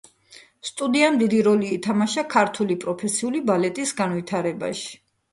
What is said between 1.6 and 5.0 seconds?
ითამაშა ქართული პროფესიული ბალეტის განვითარებაში.